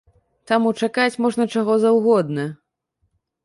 [0.51, 2.51] Таму чакаць можна чаго заўгодна!